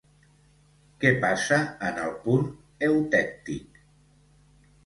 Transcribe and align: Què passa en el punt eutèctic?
Què 1.03 1.11
passa 1.25 1.59
en 1.89 2.01
el 2.05 2.09
punt 2.25 2.49
eutèctic? 2.89 3.79